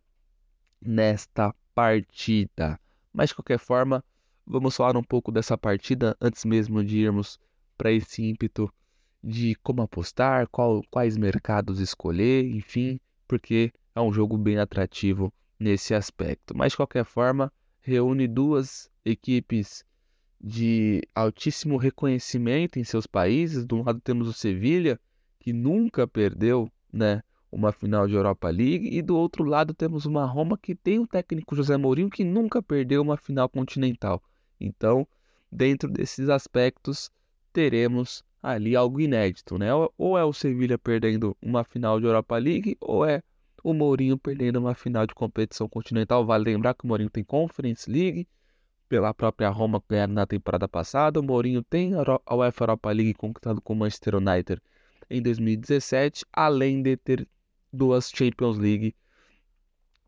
nesta 0.80 1.54
partida. 1.74 2.78
Mas 3.12 3.30
de 3.30 3.36
qualquer 3.36 3.58
forma, 3.58 4.04
vamos 4.44 4.74
falar 4.76 4.96
um 4.96 5.02
pouco 5.02 5.30
dessa 5.30 5.56
partida 5.56 6.16
antes 6.20 6.44
mesmo 6.44 6.82
de 6.82 6.98
irmos 6.98 7.38
para 7.78 7.92
esse 7.92 8.22
ímpeto 8.22 8.72
de 9.22 9.54
como 9.56 9.82
apostar, 9.82 10.48
qual, 10.48 10.82
quais 10.90 11.16
mercados 11.16 11.78
escolher, 11.78 12.44
enfim, 12.44 12.98
porque 13.28 13.72
é 13.94 14.00
um 14.00 14.12
jogo 14.12 14.36
bem 14.36 14.58
atrativo 14.58 15.32
nesse 15.58 15.94
aspecto. 15.94 16.56
Mas 16.56 16.72
de 16.72 16.76
qualquer 16.76 17.04
forma, 17.04 17.52
reúne 17.80 18.26
duas 18.26 18.90
equipes 19.04 19.84
de 20.40 21.02
altíssimo 21.14 21.76
reconhecimento 21.76 22.78
em 22.78 22.84
seus 22.84 23.06
países. 23.06 23.66
Um 23.70 23.82
lado 23.82 24.00
temos 24.00 24.26
o 24.26 24.32
Sevilha, 24.32 24.98
que 25.38 25.52
nunca 25.52 26.06
perdeu, 26.06 26.70
né, 26.92 27.22
uma 27.50 27.72
final 27.72 28.06
de 28.06 28.14
Europa 28.14 28.48
League, 28.48 28.88
e 28.96 29.02
do 29.02 29.16
outro 29.16 29.44
lado 29.44 29.74
temos 29.74 30.06
uma 30.06 30.24
Roma 30.24 30.56
que 30.56 30.74
tem 30.74 30.98
o 30.98 31.06
técnico 31.06 31.56
José 31.56 31.76
Mourinho 31.76 32.10
que 32.10 32.24
nunca 32.24 32.62
perdeu 32.62 33.02
uma 33.02 33.16
final 33.16 33.48
continental. 33.48 34.22
Então, 34.60 35.06
dentro 35.50 35.90
desses 35.90 36.28
aspectos, 36.28 37.10
teremos 37.52 38.22
ali 38.42 38.76
algo 38.76 39.00
inédito, 39.00 39.58
né? 39.58 39.68
Ou 39.98 40.16
é 40.16 40.24
o 40.24 40.32
Sevilha 40.32 40.78
perdendo 40.78 41.36
uma 41.42 41.64
final 41.64 41.98
de 41.98 42.06
Europa 42.06 42.38
League, 42.38 42.76
ou 42.80 43.04
é 43.04 43.22
o 43.62 43.74
Mourinho 43.74 44.16
perdendo 44.16 44.58
uma 44.58 44.74
final 44.74 45.06
de 45.06 45.14
competição 45.14 45.68
continental. 45.68 46.24
Vale 46.24 46.44
lembrar 46.44 46.74
que 46.74 46.84
o 46.84 46.88
Mourinho 46.88 47.10
tem 47.10 47.24
Conference 47.24 47.90
League, 47.90 48.26
pela 48.88 49.14
própria 49.14 49.48
Roma 49.48 49.82
ganhando 49.88 50.14
na 50.14 50.26
temporada 50.26 50.66
passada. 50.66 51.20
O 51.20 51.22
Mourinho 51.22 51.62
tem 51.62 51.92
a 51.94 52.34
UEFA 52.34 52.64
Europa 52.64 52.90
League 52.90 53.14
conquistado 53.14 53.60
com 53.60 53.72
o 53.72 53.76
Manchester 53.76 54.16
United 54.16 54.60
em 55.08 55.20
2017, 55.20 56.24
além 56.32 56.82
de 56.82 56.96
ter 56.96 57.28
duas 57.72 58.10
Champions 58.10 58.58
League 58.58 58.94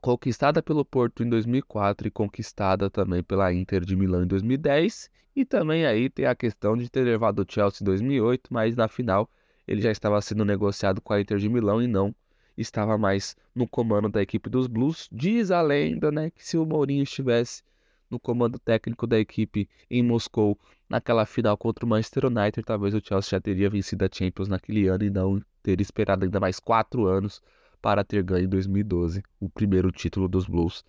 conquistada 0.00 0.60
pelo 0.60 0.84
Porto 0.84 1.22
em 1.22 1.28
2004 1.28 2.08
e 2.08 2.10
conquistada 2.10 2.91
também 2.91 3.22
pela 3.22 3.52
Inter 3.55 3.84
de 3.84 3.94
Milão 3.94 4.24
em 4.24 4.27
2010. 4.27 5.08
E 5.34 5.44
também 5.44 5.86
aí 5.86 6.10
tem 6.10 6.27
a 6.27 6.34
questão 6.34 6.77
de 6.77 6.90
ter 6.90 7.05
levado 7.05 7.38
o 7.38 7.46
Chelsea 7.48 7.78
em 7.83 7.84
2008, 7.84 8.52
mas 8.52 8.77
na 8.77 8.88
final 8.88 9.30
ele 9.66 9.80
já 9.80 9.92
estava 9.92 10.20
sendo 10.20 10.44
negociado 10.44 11.00
com 11.00 11.12
a 11.12 11.20
Inter 11.20 11.38
de 11.38 11.48
Milão 11.48 11.80
e 11.80 11.86
não 11.86 12.14
estava 12.58 12.98
mais 12.98 13.36
no 13.55 13.66
comando 13.66 14.08
da 14.08 14.20
equipe 14.20 14.50
dos 14.50 14.66
Blues. 14.66 15.08
Diz 15.10 15.50
a 15.50 15.62
lenda, 15.62 16.10
né, 16.10 16.30
que 16.30 16.46
se 16.46 16.58
o 16.58 16.66
Mourinho 16.66 17.05
estivesse 17.05 17.62
no 18.10 18.18
comando 18.18 18.58
técnico 18.58 19.06
da 19.06 19.18
equipe 19.18 19.68
em 19.88 20.02
Moscou 20.02 20.58
naquela 20.88 21.24
final 21.24 21.56
contra 21.56 21.86
o 21.86 21.88
Manchester 21.88 22.27
United, 22.27 22.62
talvez 22.66 22.92
o 22.92 23.00
Chelsea 23.02 23.30
já 23.30 23.40
teria 23.40 23.70
vencido 23.70 24.05
a 24.05 24.08
Champions 24.12 24.48
naquele 24.48 24.88
ano 24.88 25.05
e 25.05 25.10
não 25.10 25.40
teria 25.62 25.82
esperado 25.82 26.24
ainda 26.24 26.41
mais 26.41 26.58
quatro 26.58 27.06
anos 27.06 27.41
para 27.80 28.05
ter 28.05 28.22
ganho 28.22 28.44
em 28.44 28.48
2012 28.48 29.22
o 29.41 29.48
primeiro 29.48 29.91
título 29.91 30.28
dos 30.28 30.46
Blues 30.46 30.84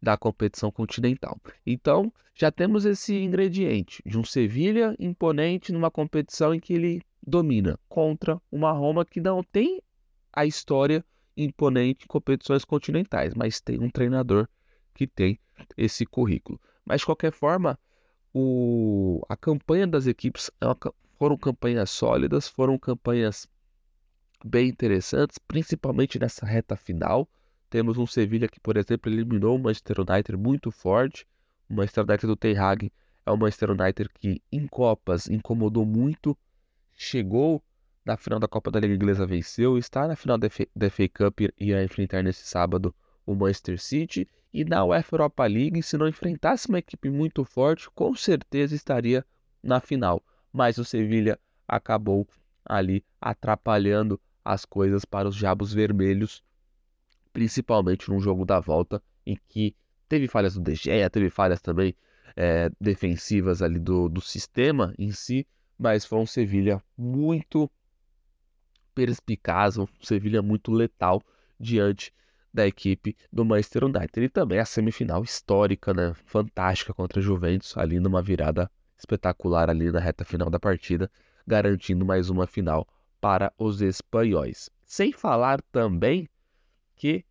da 0.00 0.16
competição 0.16 0.70
continental. 0.70 1.40
Então, 1.66 2.12
já 2.34 2.52
temos 2.52 2.84
esse 2.84 3.16
ingrediente 3.16 4.02
de 4.06 4.16
um 4.16 4.22
Sevilha 4.22 4.94
imponente 4.98 5.72
numa 5.72 5.90
competição 5.90 6.54
em 6.54 6.60
que 6.60 6.72
ele 6.72 7.02
domina 7.26 7.78
contra 7.88 8.40
uma 8.50 8.70
Roma 8.70 9.04
que 9.04 9.20
não 9.20 9.42
tem 9.42 9.82
a 10.32 10.46
história 10.46 11.04
imponente 11.36 12.04
em 12.04 12.08
competições 12.08 12.64
continentais, 12.64 13.34
mas 13.34 13.60
tem 13.60 13.80
um 13.80 13.90
treinador 13.90 14.48
que 14.94 15.06
tem 15.06 15.38
esse 15.76 16.06
currículo. 16.06 16.60
Mas 16.84 17.00
de 17.00 17.06
qualquer 17.06 17.32
forma, 17.32 17.78
o, 18.32 19.20
a 19.28 19.36
campanha 19.36 19.86
das 19.86 20.06
equipes 20.06 20.50
é 20.60 20.66
foram 21.18 21.36
campanhas 21.36 21.90
sólidas, 21.90 22.46
foram 22.48 22.78
campanhas 22.78 23.48
bem 24.44 24.68
interessantes, 24.68 25.38
principalmente 25.38 26.18
nessa 26.18 26.46
reta 26.46 26.76
final. 26.76 27.28
Temos 27.70 27.98
um 27.98 28.06
Sevilha 28.06 28.48
que, 28.48 28.60
por 28.60 28.76
exemplo, 28.76 29.10
eliminou 29.10 29.56
o 29.56 29.58
Manchester 29.58 30.00
United 30.00 30.36
muito 30.36 30.70
forte. 30.70 31.26
O 31.68 31.74
Manchester 31.74 32.04
United 32.04 32.26
do 32.26 32.36
Ten 32.36 32.56
Hag 32.56 32.92
é 33.26 33.30
o 33.30 33.36
Manchester 33.36 33.70
United 33.70 34.08
que 34.14 34.42
em 34.50 34.66
Copas 34.66 35.28
incomodou 35.28 35.84
muito, 35.84 36.36
chegou 36.94 37.62
na 38.04 38.16
final 38.16 38.38
da 38.38 38.48
Copa 38.48 38.70
da 38.70 38.80
Liga 38.80 38.94
Inglesa, 38.94 39.26
venceu, 39.26 39.76
está 39.76 40.08
na 40.08 40.16
final 40.16 40.38
da 40.38 40.48
FA 40.48 41.08
Cup 41.12 41.40
e 41.40 41.52
irá 41.58 41.84
enfrentar 41.84 42.22
nesse 42.22 42.46
sábado 42.46 42.94
o 43.26 43.34
Manchester 43.34 43.78
City 43.78 44.26
e 44.50 44.64
na 44.64 44.82
UEFA 44.82 45.16
Europa 45.16 45.46
League, 45.46 45.82
se 45.82 45.98
não 45.98 46.08
enfrentasse 46.08 46.70
uma 46.70 46.78
equipe 46.78 47.10
muito 47.10 47.44
forte, 47.44 47.90
com 47.90 48.14
certeza 48.14 48.74
estaria 48.74 49.22
na 49.62 49.78
final. 49.78 50.24
Mas 50.50 50.78
o 50.78 50.84
Sevilha 50.84 51.38
acabou 51.66 52.26
ali 52.64 53.04
atrapalhando 53.20 54.18
as 54.48 54.64
coisas 54.64 55.04
para 55.04 55.28
os 55.28 55.36
Jabos 55.36 55.74
Vermelhos, 55.74 56.42
principalmente 57.34 58.10
no 58.10 58.18
jogo 58.18 58.46
da 58.46 58.58
volta, 58.58 59.02
em 59.26 59.38
que 59.46 59.76
teve 60.08 60.26
falhas 60.26 60.56
do 60.56 60.74
Gea, 60.74 61.10
teve 61.10 61.28
falhas 61.28 61.60
também 61.60 61.94
é, 62.34 62.70
defensivas 62.80 63.60
ali 63.60 63.78
do, 63.78 64.08
do 64.08 64.22
sistema 64.22 64.94
em 64.98 65.12
si, 65.12 65.46
mas 65.78 66.06
foi 66.06 66.18
um 66.18 66.24
Sevilha 66.24 66.82
muito 66.96 67.70
perspicaz, 68.94 69.76
um 69.76 69.86
Sevilha 70.00 70.40
muito 70.40 70.72
letal 70.72 71.22
diante 71.60 72.10
da 72.52 72.66
equipe 72.66 73.14
do 73.30 73.44
Manchester 73.44 73.84
United. 73.84 74.24
E 74.24 74.28
também 74.30 74.58
a 74.60 74.64
semifinal 74.64 75.22
histórica, 75.22 75.92
né? 75.92 76.14
Fantástica 76.24 76.94
contra 76.94 77.20
a 77.20 77.22
Juventus, 77.22 77.76
ali 77.76 78.00
numa 78.00 78.22
virada 78.22 78.70
espetacular 78.96 79.68
ali 79.68 79.92
na 79.92 80.00
reta 80.00 80.24
final 80.24 80.48
da 80.48 80.58
partida, 80.58 81.10
garantindo 81.46 82.06
mais 82.06 82.30
uma 82.30 82.46
final 82.46 82.88
para 83.20 83.52
os 83.58 83.80
espanhóis. 83.80 84.70
Sem 84.84 85.12
falar 85.12 85.60
também 85.70 86.28
que 86.96 87.24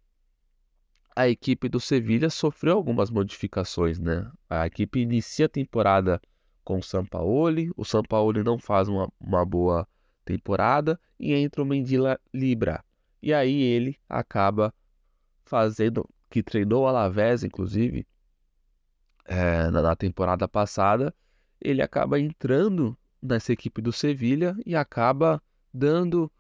a 1.16 1.28
equipe 1.28 1.68
do 1.68 1.80
Sevilha 1.80 2.30
sofreu 2.30 2.76
algumas 2.76 3.10
modificações, 3.10 3.98
né? 3.98 4.32
A 4.50 4.68
equipe 4.68 5.00
inicia 5.00 5.48
a 5.48 5.50
temporada 5.50 6.22
com 6.64 6.78
o 6.78 6.84
Sampaoli, 6.84 7.72
o 7.76 7.84
Sampaoli 7.84 8.44
não 8.44 8.60
faz 8.60 8.88
uma, 8.88 9.12
uma 9.20 9.44
boa 9.44 9.88
temporada 10.24 11.00
e 11.20 11.34
entra 11.34 11.64
o 11.64 11.66
Mendila 11.66 12.20
Libra. 12.34 12.84
E 13.22 13.34
aí 13.34 13.62
ele 13.62 13.98
acaba 14.08 14.74
fazendo, 15.44 16.08
que 16.30 16.44
treinou 16.44 16.84
o 16.84 16.88
Alavés, 16.88 17.44
inclusive, 17.44 18.06
é, 19.26 19.72
na, 19.72 19.82
na 19.82 19.96
temporada 19.96 20.48
passada, 20.48 21.14
ele 21.60 21.82
acaba 21.82 22.20
entrando 22.20 22.98
nessa 23.22 23.52
equipe 23.52 23.82
do 23.82 23.92
Sevilha 23.92 24.56
e 24.66 24.76
acaba 24.76 25.42
dando 25.78 26.32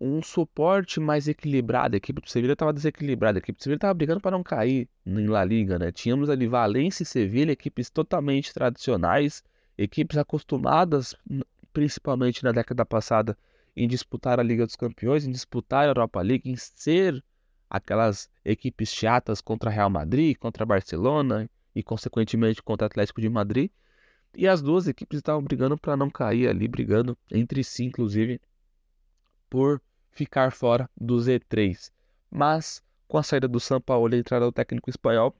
um 0.00 0.22
suporte 0.22 1.00
mais 1.00 1.26
equilibrado. 1.26 1.94
A 1.94 1.98
equipe 1.98 2.20
do 2.20 2.28
Sevilha 2.28 2.52
estava 2.52 2.72
desequilibrada, 2.72 3.38
a 3.38 3.40
equipe 3.40 3.58
do 3.58 3.62
Sevilha 3.62 3.76
estava 3.76 3.94
brigando 3.94 4.20
para 4.20 4.36
não 4.36 4.42
cair 4.42 4.88
em 5.06 5.26
La 5.26 5.44
Liga, 5.44 5.78
né? 5.78 5.90
Tínhamos 5.90 6.28
ali 6.28 6.46
Valência 6.46 7.02
e 7.02 7.06
Sevilha, 7.06 7.52
equipes 7.52 7.88
totalmente 7.88 8.52
tradicionais, 8.52 9.42
equipes 9.78 10.18
acostumadas, 10.18 11.14
principalmente 11.72 12.44
na 12.44 12.52
década 12.52 12.84
passada, 12.84 13.36
em 13.74 13.86
disputar 13.86 14.40
a 14.40 14.42
Liga 14.42 14.66
dos 14.66 14.76
Campeões, 14.76 15.26
em 15.26 15.30
disputar 15.30 15.84
a 15.84 15.88
Europa 15.88 16.20
League, 16.20 16.50
em 16.50 16.56
ser 16.56 17.22
aquelas 17.68 18.30
equipes 18.44 18.90
chatas 18.90 19.40
contra 19.40 19.70
Real 19.70 19.90
Madrid, 19.90 20.36
contra 20.38 20.64
Barcelona 20.64 21.48
e 21.74 21.82
consequentemente 21.82 22.62
contra 22.62 22.86
Atlético 22.86 23.20
de 23.20 23.28
Madrid. 23.28 23.70
E 24.34 24.46
as 24.46 24.60
duas 24.60 24.86
equipes 24.86 25.18
estavam 25.18 25.42
brigando 25.42 25.78
para 25.78 25.96
não 25.96 26.10
cair 26.10 26.48
ali, 26.48 26.68
brigando 26.68 27.16
entre 27.30 27.64
si, 27.64 27.84
inclusive, 27.84 28.40
por 29.48 29.80
ficar 30.10 30.52
fora 30.52 30.88
do 30.96 31.16
Z3. 31.16 31.90
Mas 32.30 32.82
com 33.06 33.18
a 33.18 33.22
saída 33.22 33.46
do 33.46 33.60
São 33.60 33.80
Paulo 33.80 34.12
e 34.12 34.16
a 34.16 34.20
entrada 34.20 34.44
do 34.44 34.52
técnico 34.52 34.90
espanhol, 34.90 35.34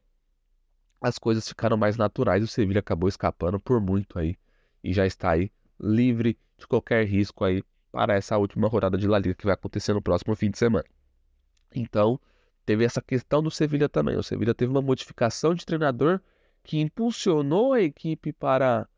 as 1.00 1.18
coisas 1.18 1.48
ficaram 1.48 1.76
mais 1.76 1.96
naturais. 1.96 2.42
O 2.42 2.46
Sevilla 2.46 2.80
acabou 2.80 3.08
escapando 3.08 3.58
por 3.58 3.80
muito 3.80 4.18
aí 4.18 4.36
e 4.82 4.92
já 4.92 5.06
está 5.06 5.32
aí 5.32 5.50
livre 5.80 6.38
de 6.58 6.66
qualquer 6.66 7.06
risco 7.06 7.44
aí 7.44 7.62
para 7.90 8.14
essa 8.14 8.36
última 8.36 8.68
rodada 8.68 8.96
de 8.96 9.06
La 9.06 9.18
Liga 9.18 9.34
que 9.34 9.44
vai 9.44 9.54
acontecer 9.54 9.92
no 9.92 10.02
próximo 10.02 10.34
fim 10.34 10.50
de 10.50 10.58
semana. 10.58 10.84
Então, 11.74 12.20
teve 12.64 12.84
essa 12.84 13.02
questão 13.02 13.42
do 13.42 13.50
Sevilha 13.50 13.88
também. 13.88 14.16
O 14.16 14.22
Sevilha 14.22 14.54
teve 14.54 14.70
uma 14.70 14.82
modificação 14.82 15.54
de 15.54 15.64
treinador 15.64 16.20
que 16.62 16.80
impulsionou 16.80 17.72
a 17.72 17.80
equipe 17.80 18.32
para, 18.32 18.88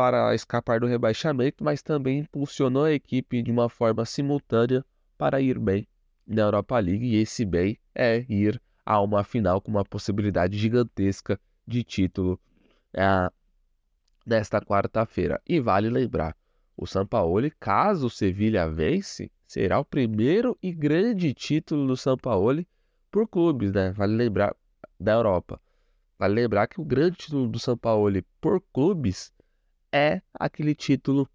para 0.00 0.34
escapar 0.34 0.80
do 0.80 0.86
rebaixamento, 0.86 1.62
mas 1.62 1.82
também 1.82 2.20
impulsionou 2.20 2.84
a 2.84 2.92
equipe 2.92 3.42
de 3.42 3.50
uma 3.50 3.68
forma 3.68 4.06
simultânea 4.06 4.82
para 5.18 5.42
ir 5.42 5.58
bem 5.58 5.86
na 6.26 6.40
Europa 6.40 6.78
League 6.78 7.04
e 7.04 7.16
esse 7.16 7.44
bem 7.44 7.78
é 7.94 8.24
ir 8.26 8.58
a 8.82 8.98
uma 9.02 9.22
final 9.22 9.60
com 9.60 9.70
uma 9.70 9.84
possibilidade 9.84 10.56
gigantesca 10.56 11.38
de 11.66 11.84
título 11.84 12.40
é, 12.94 13.30
nesta 14.24 14.58
quarta-feira. 14.62 15.38
E 15.46 15.60
vale 15.60 15.90
lembrar, 15.90 16.34
o 16.74 16.86
Sampaoli, 16.86 17.50
caso 17.60 18.06
o 18.06 18.10
Sevilha 18.10 18.70
vence, 18.70 19.30
será 19.46 19.78
o 19.78 19.84
primeiro 19.84 20.56
e 20.62 20.72
grande 20.72 21.34
título 21.34 21.86
do 21.86 21.94
Sampaoli 21.94 22.66
por 23.10 23.28
clubes, 23.28 23.70
né? 23.70 23.92
Vale 23.92 24.16
lembrar 24.16 24.56
da 24.98 25.12
Europa. 25.12 25.60
Vale 26.18 26.36
lembrar 26.36 26.68
que 26.68 26.80
o 26.80 26.84
grande 26.86 27.18
título 27.18 27.46
do 27.46 27.58
Sampaoli 27.58 28.24
por 28.40 28.62
clubes 28.72 29.30
é 29.92 30.22
aquele 30.34 30.74
título 30.74 31.28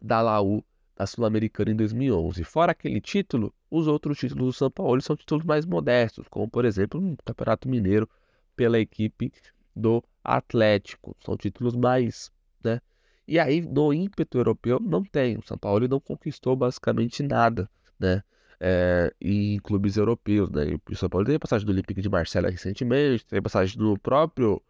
da 0.00 0.20
Laú 0.20 0.64
da 0.96 1.06
Sul-Americana 1.06 1.70
em 1.70 1.76
2011. 1.76 2.42
Fora 2.44 2.72
aquele 2.72 3.00
título, 3.00 3.54
os 3.70 3.86
outros 3.86 4.18
títulos 4.18 4.46
do 4.46 4.52
São 4.52 4.70
Paulo 4.70 5.00
são 5.00 5.16
títulos 5.16 5.44
mais 5.44 5.64
modestos, 5.64 6.26
como 6.28 6.48
por 6.48 6.64
exemplo 6.64 7.00
o 7.00 7.16
Campeonato 7.24 7.68
Mineiro 7.68 8.08
pela 8.56 8.78
equipe 8.78 9.32
do 9.74 10.02
Atlético. 10.24 11.16
São 11.24 11.36
títulos 11.36 11.76
mais, 11.76 12.32
né? 12.62 12.80
E 13.26 13.38
aí, 13.38 13.60
no 13.60 13.92
ímpeto 13.92 14.38
europeu, 14.38 14.80
não 14.80 15.04
tem. 15.04 15.36
O 15.36 15.42
São 15.42 15.56
Paulo 15.56 15.86
não 15.86 16.00
conquistou 16.00 16.56
basicamente 16.56 17.22
nada, 17.22 17.70
né? 17.98 18.22
É, 18.60 19.14
em 19.20 19.60
clubes 19.60 19.96
europeus, 19.96 20.50
né? 20.50 20.64
O 20.90 20.96
São 20.96 21.08
Paulo 21.08 21.24
teve 21.24 21.38
passagem 21.38 21.64
do 21.64 21.70
Olympique 21.70 22.00
de 22.02 22.08
Marselha 22.08 22.50
recentemente, 22.50 23.24
teve 23.24 23.40
passagem 23.40 23.78
do 23.78 23.96
próprio 23.98 24.60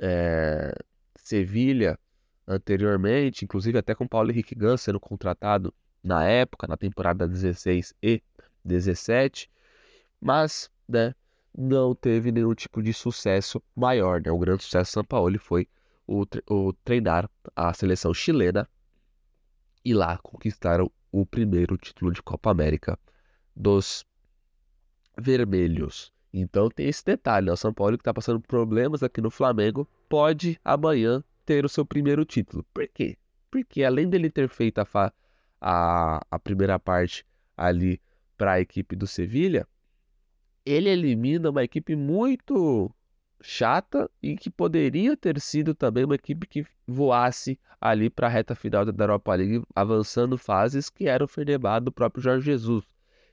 é, 0.00 0.74
Sevilha 1.32 1.98
anteriormente, 2.46 3.42
inclusive 3.42 3.78
até 3.78 3.94
com 3.94 4.06
Paulo 4.06 4.30
Henrique 4.30 4.54
Gans 4.54 4.82
sendo 4.82 5.00
contratado 5.00 5.72
na 6.04 6.24
época, 6.24 6.66
na 6.66 6.76
temporada 6.76 7.26
16 7.26 7.94
e 8.02 8.22
17, 8.62 9.50
mas 10.20 10.70
né, 10.86 11.14
não 11.56 11.94
teve 11.94 12.30
nenhum 12.30 12.54
tipo 12.54 12.82
de 12.82 12.92
sucesso 12.92 13.62
maior. 13.74 14.20
Né? 14.20 14.30
O 14.30 14.38
grande 14.38 14.62
sucesso 14.62 14.90
de 14.90 14.92
São 14.92 15.04
Paulo 15.04 15.38
foi 15.38 15.66
o, 16.06 16.26
o 16.50 16.74
treinar 16.84 17.30
a 17.56 17.72
seleção 17.72 18.12
chilena 18.12 18.68
e 19.82 19.94
lá 19.94 20.18
conquistaram 20.18 20.92
o 21.10 21.24
primeiro 21.24 21.78
título 21.78 22.12
de 22.12 22.22
Copa 22.22 22.50
América 22.50 22.98
dos 23.56 24.04
vermelhos. 25.16 26.11
Então 26.32 26.68
tem 26.70 26.88
esse 26.88 27.04
detalhe, 27.04 27.50
o 27.50 27.56
São 27.56 27.74
Paulo 27.74 27.98
que 27.98 28.02
está 28.02 28.14
passando 28.14 28.40
problemas 28.40 29.02
aqui 29.02 29.20
no 29.20 29.30
Flamengo 29.30 29.86
pode 30.08 30.58
amanhã 30.64 31.22
ter 31.44 31.64
o 31.64 31.68
seu 31.68 31.84
primeiro 31.84 32.24
título. 32.24 32.64
Por 32.72 32.88
quê? 32.88 33.18
Porque 33.50 33.84
além 33.84 34.08
dele 34.08 34.30
ter 34.30 34.48
feito 34.48 34.78
a, 34.78 35.12
a, 35.60 36.20
a 36.30 36.38
primeira 36.38 36.78
parte 36.78 37.26
ali 37.56 38.00
para 38.38 38.52
a 38.52 38.60
equipe 38.60 38.96
do 38.96 39.06
Sevilha, 39.06 39.66
ele 40.64 40.88
elimina 40.88 41.50
uma 41.50 41.62
equipe 41.62 41.94
muito 41.94 42.90
chata 43.42 44.08
e 44.22 44.36
que 44.36 44.48
poderia 44.48 45.16
ter 45.16 45.38
sido 45.40 45.74
também 45.74 46.04
uma 46.04 46.14
equipe 46.14 46.46
que 46.46 46.64
voasse 46.86 47.58
ali 47.80 48.08
para 48.08 48.28
a 48.28 48.30
reta 48.30 48.54
final 48.54 48.84
da 48.84 49.04
Europa 49.04 49.34
League, 49.34 49.62
avançando 49.74 50.38
fases 50.38 50.88
que 50.88 51.08
era 51.08 51.24
o 51.24 51.28
Fenerbahçe 51.28 51.84
do 51.84 51.92
próprio 51.92 52.22
Jorge 52.22 52.46
Jesus, 52.46 52.84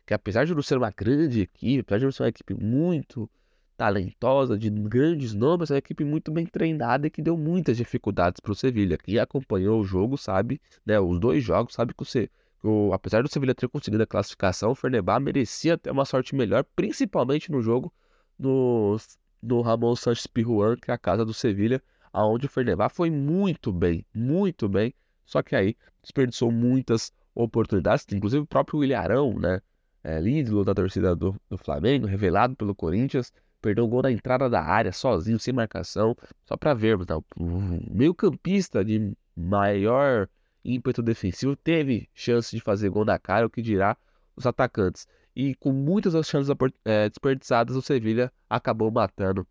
que 0.09 0.13
apesar 0.15 0.43
de 0.43 0.55
não 0.55 0.63
ser 0.63 0.75
uma 0.75 0.89
grande 0.89 1.41
equipe, 1.41 1.81
apesar 1.81 1.99
de 1.99 2.05
não 2.05 2.11
ser 2.11 2.23
uma 2.23 2.29
equipe 2.29 2.55
muito 2.55 3.29
talentosa, 3.77 4.57
de 4.57 4.67
grandes 4.71 5.35
nomes, 5.35 5.69
é 5.69 5.75
uma 5.75 5.77
equipe 5.77 6.03
muito 6.03 6.31
bem 6.31 6.47
treinada 6.47 7.05
e 7.05 7.11
que 7.11 7.21
deu 7.21 7.37
muitas 7.37 7.77
dificuldades 7.77 8.39
para 8.39 8.51
o 8.51 8.55
Sevilha. 8.55 8.97
Quem 8.97 9.19
acompanhou 9.19 9.79
o 9.79 9.83
jogo 9.83 10.17
sabe, 10.17 10.59
né, 10.83 10.99
os 10.99 11.19
dois 11.19 11.43
jogos, 11.43 11.75
sabe 11.75 11.93
que 11.93 12.01
o, 12.01 12.05
Se, 12.07 12.27
o 12.63 12.91
apesar 12.91 13.21
do 13.21 13.29
Sevilha 13.29 13.53
ter 13.53 13.69
conseguido 13.69 14.01
a 14.01 14.07
classificação, 14.07 14.71
o 14.71 14.75
Fenerbahçe 14.75 15.23
merecia 15.23 15.77
ter 15.77 15.91
uma 15.91 16.05
sorte 16.05 16.33
melhor, 16.33 16.65
principalmente 16.75 17.51
no 17.51 17.61
jogo 17.61 17.93
no, 18.39 18.97
no 19.43 19.61
Ramon 19.61 19.95
Sanches 19.95 20.25
Pirruan, 20.25 20.75
que 20.75 20.89
é 20.89 20.93
a 20.95 20.97
casa 20.97 21.23
do 21.23 21.35
Sevilha, 21.35 21.83
aonde 22.11 22.47
o 22.47 22.49
Fenerbahçe 22.49 22.95
foi 22.95 23.11
muito 23.11 23.71
bem, 23.71 24.03
muito 24.11 24.67
bem, 24.67 24.91
só 25.23 25.43
que 25.43 25.55
aí 25.55 25.75
desperdiçou 26.01 26.51
muitas 26.51 27.13
oportunidades, 27.35 28.07
inclusive 28.11 28.41
o 28.41 28.47
próprio 28.47 28.83
Ilharão, 28.83 29.37
né, 29.39 29.61
é, 30.03 30.21
ídolo 30.21 30.63
da 30.63 30.73
torcida 30.73 31.15
do, 31.15 31.35
do 31.49 31.57
Flamengo, 31.57 32.07
revelado 32.07 32.55
pelo 32.55 32.73
Corinthians, 32.73 33.31
perdeu 33.61 33.85
o 33.85 33.87
gol 33.87 34.01
na 34.01 34.11
entrada 34.11 34.49
da 34.49 34.61
área, 34.61 34.91
sozinho, 34.91 35.39
sem 35.39 35.53
marcação, 35.53 36.15
só 36.45 36.55
para 36.55 36.73
vermos, 36.73 37.05
né? 37.07 37.15
o 37.37 37.95
meio 37.95 38.13
campista 38.13 38.83
de 38.83 39.13
maior 39.35 40.29
ímpeto 40.63 41.01
defensivo 41.01 41.55
teve 41.55 42.09
chance 42.13 42.55
de 42.55 42.61
fazer 42.61 42.89
gol 42.89 43.05
na 43.05 43.17
cara, 43.17 43.45
o 43.45 43.49
que 43.49 43.61
dirá 43.61 43.97
os 44.35 44.45
atacantes. 44.45 45.07
E 45.35 45.55
com 45.55 45.71
muitas 45.71 46.13
das 46.13 46.27
chances 46.27 46.53
é, 46.83 47.09
desperdiçadas, 47.09 47.75
o 47.75 47.81
Sevilha 47.81 48.31
acabou 48.49 48.91
matando, 48.91 49.47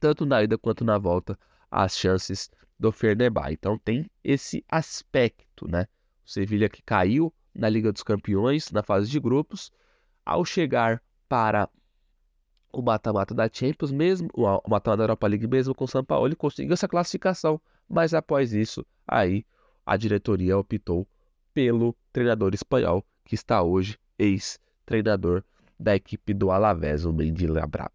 tanto 0.00 0.24
na 0.24 0.42
ida 0.42 0.56
quanto 0.56 0.84
na 0.84 0.98
volta, 0.98 1.38
as 1.70 1.96
chances 1.96 2.50
do 2.78 2.92
Fernebá. 2.92 3.52
Então 3.52 3.78
tem 3.78 4.10
esse 4.22 4.64
aspecto, 4.68 5.68
né? 5.68 5.86
O 6.24 6.30
Sevilha 6.30 6.68
que 6.68 6.82
caiu 6.82 7.32
na 7.54 7.68
Liga 7.68 7.92
dos 7.92 8.02
Campeões, 8.02 8.70
na 8.70 8.82
fase 8.82 9.10
de 9.10 9.20
grupos, 9.20 9.70
ao 10.24 10.44
chegar 10.44 11.02
para 11.28 11.68
o 12.72 12.82
mata-mata 12.82 13.34
da 13.34 13.48
Champions 13.50 13.92
mesmo, 13.92 14.28
o 14.34 14.42
mata-mata 14.68 14.96
da 14.96 15.04
Europa 15.04 15.26
League 15.26 15.46
mesmo 15.46 15.74
com 15.74 15.84
o 15.84 15.88
São 15.88 16.04
Paulo, 16.04 16.26
ele 16.26 16.34
conseguiu 16.34 16.72
essa 16.72 16.88
classificação, 16.88 17.60
mas 17.88 18.12
após 18.14 18.52
isso, 18.52 18.84
aí 19.06 19.44
a 19.86 19.96
diretoria 19.96 20.58
optou 20.58 21.06
pelo 21.52 21.94
treinador 22.12 22.52
espanhol, 22.52 23.04
que 23.24 23.34
está 23.34 23.62
hoje 23.62 23.98
ex-treinador 24.18 25.44
da 25.78 25.94
equipe 25.94 26.34
do 26.34 26.50
Alavés, 26.50 27.04
o 27.04 27.12
Mendy 27.12 27.46
Labra. 27.46 27.90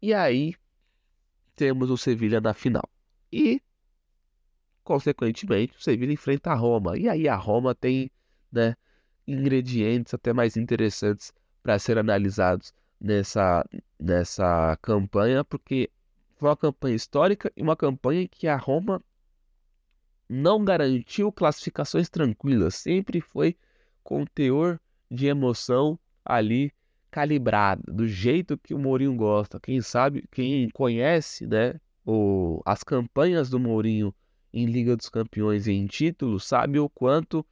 E 0.00 0.12
aí 0.12 0.54
temos 1.56 1.90
o 1.90 1.96
Sevilha 1.96 2.40
na 2.40 2.54
final. 2.54 2.88
E, 3.32 3.60
consequentemente, 4.82 5.76
o 5.76 5.82
Sevilha 5.82 6.12
enfrenta 6.12 6.50
a 6.50 6.54
Roma. 6.54 6.96
E 6.98 7.08
aí 7.08 7.28
a 7.28 7.36
Roma 7.36 7.74
tem 7.74 8.10
né, 8.50 8.76
ingredientes 9.26 10.14
até 10.14 10.32
mais 10.32 10.56
interessantes 10.56 11.32
para 11.62 11.78
ser 11.78 11.98
analisados 11.98 12.72
nessa, 13.00 13.64
nessa 13.98 14.76
campanha, 14.82 15.44
porque 15.44 15.90
foi 16.36 16.48
uma 16.48 16.56
campanha 16.56 16.96
histórica 16.96 17.52
e 17.56 17.62
uma 17.62 17.76
campanha 17.76 18.22
em 18.22 18.28
que 18.28 18.46
a 18.46 18.56
Roma 18.56 19.02
não 20.28 20.64
garantiu 20.64 21.30
classificações 21.30 22.08
tranquilas, 22.08 22.74
sempre 22.74 23.20
foi 23.20 23.56
com 24.02 24.24
teor 24.24 24.80
de 25.10 25.26
emoção 25.26 25.98
ali 26.24 26.72
calibrada, 27.10 27.92
do 27.92 28.08
jeito 28.08 28.58
que 28.58 28.74
o 28.74 28.78
Mourinho 28.78 29.14
gosta. 29.14 29.60
Quem 29.60 29.80
sabe, 29.80 30.24
quem 30.32 30.68
conhece, 30.70 31.46
né, 31.46 31.78
o, 32.04 32.60
as 32.66 32.82
campanhas 32.82 33.48
do 33.48 33.60
Mourinho 33.60 34.12
em 34.52 34.66
Liga 34.66 34.96
dos 34.96 35.08
Campeões 35.08 35.66
e 35.66 35.72
em 35.72 35.86
títulos, 35.86 36.44
sabe 36.44 36.78
o 36.78 36.88
quanto 36.88 37.46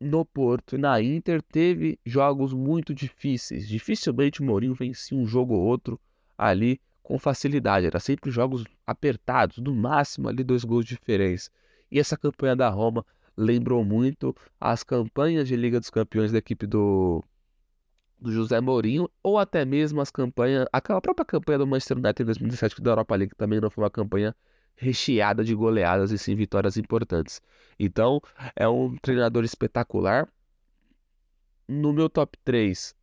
no 0.00 0.24
Porto 0.24 0.76
e 0.76 0.78
na 0.78 1.00
Inter 1.00 1.42
teve 1.42 1.98
jogos 2.04 2.52
muito 2.52 2.94
difíceis. 2.94 3.68
Dificilmente 3.68 4.40
o 4.40 4.44
Mourinho 4.44 4.74
vencia 4.74 5.16
um 5.16 5.26
jogo 5.26 5.54
ou 5.54 5.62
outro 5.62 6.00
ali 6.36 6.80
com 7.02 7.18
facilidade. 7.18 7.86
Era 7.86 8.00
sempre 8.00 8.30
jogos 8.30 8.64
apertados, 8.86 9.58
no 9.58 9.74
máximo 9.74 10.28
ali 10.28 10.44
dois 10.44 10.64
gols 10.64 10.84
de 10.84 10.94
diferença. 10.94 11.50
E 11.90 11.98
essa 11.98 12.16
campanha 12.16 12.56
da 12.56 12.68
Roma 12.68 13.04
lembrou 13.36 13.84
muito 13.84 14.34
as 14.60 14.82
campanhas 14.82 15.46
de 15.46 15.56
Liga 15.56 15.78
dos 15.78 15.90
Campeões 15.90 16.32
da 16.32 16.38
equipe 16.38 16.66
do, 16.66 17.22
do 18.18 18.32
José 18.32 18.60
Mourinho, 18.60 19.08
ou 19.22 19.38
até 19.38 19.64
mesmo 19.64 20.00
as 20.00 20.10
campanhas, 20.10 20.66
aquela 20.72 21.00
própria 21.00 21.24
campanha 21.24 21.58
do 21.58 21.66
Manchester 21.66 21.98
United 21.98 22.22
em 22.22 22.26
2017 22.26 22.76
que 22.76 22.82
da 22.82 22.92
Europa 22.92 23.14
League 23.14 23.34
também 23.36 23.60
não 23.60 23.70
foi 23.70 23.84
uma 23.84 23.90
campanha 23.90 24.34
recheada 24.76 25.42
de 25.42 25.54
goleadas 25.54 26.12
e 26.12 26.18
sim 26.18 26.34
vitórias 26.34 26.76
importantes. 26.76 27.40
Então, 27.78 28.20
é 28.54 28.68
um 28.68 28.96
treinador 28.96 29.44
espetacular. 29.44 30.28
No 31.66 31.92
meu 31.92 32.08
top 32.08 32.38
3 32.44 32.94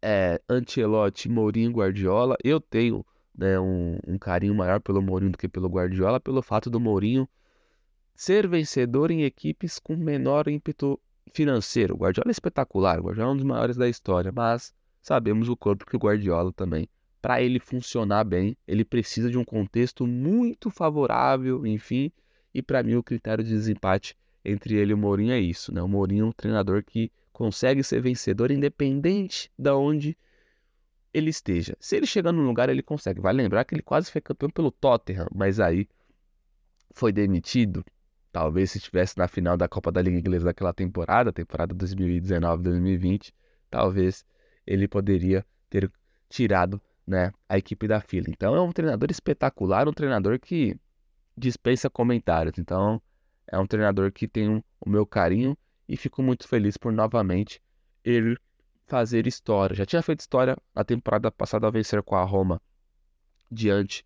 é 0.00 0.40
Ancelotti, 0.48 1.28
Mourinho 1.28 1.72
Guardiola. 1.72 2.36
Eu 2.42 2.60
tenho 2.60 3.04
né, 3.36 3.58
um, 3.58 3.98
um, 4.06 4.18
carinho 4.18 4.54
maior 4.54 4.80
pelo 4.80 5.02
Mourinho 5.02 5.32
do 5.32 5.38
que 5.38 5.48
pelo 5.48 5.68
Guardiola, 5.68 6.20
pelo 6.20 6.40
fato 6.40 6.70
do 6.70 6.80
Mourinho 6.80 7.28
ser 8.14 8.48
vencedor 8.48 9.10
em 9.12 9.22
equipes 9.22 9.78
com 9.78 9.96
menor 9.96 10.48
ímpeto 10.48 10.98
financeiro. 11.32 11.94
O 11.94 11.98
Guardiola 11.98 12.30
é 12.30 12.32
espetacular, 12.32 12.98
o 12.98 13.04
Guardiola 13.04 13.30
é 13.30 13.32
um 13.34 13.36
dos 13.36 13.46
maiores 13.46 13.76
da 13.76 13.88
história, 13.88 14.32
mas 14.32 14.74
sabemos 15.00 15.48
o 15.48 15.56
corpo 15.56 15.86
que 15.86 15.94
o 15.94 16.00
Guardiola 16.00 16.52
também 16.52 16.88
para 17.20 17.42
ele 17.42 17.58
funcionar 17.58 18.24
bem, 18.24 18.56
ele 18.66 18.84
precisa 18.84 19.30
de 19.30 19.36
um 19.36 19.44
contexto 19.44 20.06
muito 20.06 20.70
favorável, 20.70 21.66
enfim. 21.66 22.12
E 22.54 22.62
para 22.62 22.82
mim 22.82 22.94
o 22.94 23.02
critério 23.02 23.44
de 23.44 23.50
desempate 23.50 24.16
entre 24.44 24.74
ele 24.74 24.92
e 24.92 24.94
o 24.94 24.98
Mourinho 24.98 25.32
é 25.32 25.38
isso, 25.38 25.72
né? 25.72 25.82
O 25.82 25.88
Mourinho 25.88 26.24
é 26.24 26.28
um 26.28 26.32
treinador 26.32 26.82
que 26.84 27.10
consegue 27.32 27.82
ser 27.82 28.00
vencedor 28.00 28.50
independente 28.50 29.50
de 29.58 29.70
onde 29.70 30.16
ele 31.12 31.30
esteja. 31.30 31.76
Se 31.80 31.96
ele 31.96 32.06
chegar 32.06 32.32
num 32.32 32.46
lugar, 32.46 32.68
ele 32.68 32.82
consegue. 32.82 33.20
Vai 33.20 33.32
lembrar 33.32 33.64
que 33.64 33.74
ele 33.74 33.82
quase 33.82 34.10
foi 34.10 34.20
campeão 34.20 34.50
pelo 34.50 34.70
Tottenham, 34.70 35.28
mas 35.34 35.60
aí 35.60 35.88
foi 36.92 37.12
demitido. 37.12 37.84
Talvez 38.32 38.72
se 38.72 38.78
estivesse 38.78 39.16
na 39.16 39.26
final 39.26 39.56
da 39.56 39.68
Copa 39.68 39.90
da 39.90 40.02
Liga 40.02 40.18
Inglesa 40.18 40.46
daquela 40.46 40.72
temporada, 40.72 41.32
temporada 41.32 41.74
2019-2020, 41.74 43.32
talvez 43.70 44.24
ele 44.66 44.86
poderia 44.86 45.44
ter 45.70 45.90
tirado 46.28 46.80
né, 47.08 47.32
a 47.48 47.56
equipe 47.56 47.88
da 47.88 48.00
fila. 48.00 48.26
Então 48.28 48.54
é 48.54 48.60
um 48.60 48.70
treinador 48.70 49.10
espetacular, 49.10 49.88
um 49.88 49.92
treinador 49.92 50.38
que 50.38 50.76
dispensa 51.36 51.88
comentários. 51.88 52.58
Então 52.58 53.00
é 53.46 53.58
um 53.58 53.66
treinador 53.66 54.12
que 54.12 54.28
tem 54.28 54.48
um, 54.48 54.62
o 54.78 54.90
meu 54.90 55.06
carinho 55.06 55.56
e 55.88 55.96
fico 55.96 56.22
muito 56.22 56.46
feliz 56.46 56.76
por 56.76 56.92
novamente 56.92 57.62
ele 58.04 58.36
fazer 58.86 59.26
história. 59.26 59.74
Já 59.74 59.86
tinha 59.86 60.02
feito 60.02 60.20
história 60.20 60.56
na 60.74 60.84
temporada 60.84 61.30
passada 61.30 61.66
ao 61.66 61.72
vencer 61.72 62.02
com 62.02 62.14
a 62.14 62.24
Roma 62.24 62.60
diante 63.50 64.04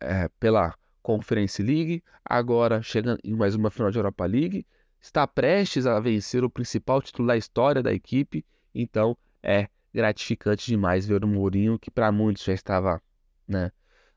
é, 0.00 0.28
pela 0.40 0.74
Conference 1.02 1.62
League, 1.62 2.02
agora 2.24 2.82
chegando 2.82 3.20
em 3.22 3.34
mais 3.34 3.54
uma 3.54 3.70
final 3.70 3.90
de 3.90 3.98
Europa 3.98 4.24
League, 4.24 4.66
está 5.00 5.26
prestes 5.26 5.86
a 5.86 6.00
vencer 6.00 6.44
o 6.44 6.50
principal 6.50 7.02
título 7.02 7.28
da 7.28 7.36
história 7.36 7.82
da 7.82 7.92
equipe, 7.92 8.44
então 8.74 9.16
é 9.42 9.68
gratificante 9.98 10.66
demais 10.66 11.04
ver 11.04 11.24
o 11.24 11.26
Mourinho, 11.26 11.76
que 11.76 11.90
para 11.90 12.12
muitos 12.12 12.44
já 12.44 12.52
estava 12.52 13.02
né, 13.48 13.72